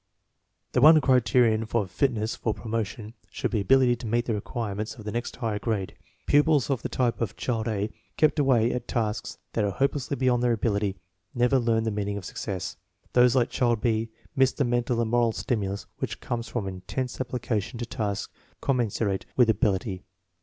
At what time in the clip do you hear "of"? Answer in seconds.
1.71-1.91, 4.95-5.05, 6.71-6.81, 7.21-7.35, 12.17-12.25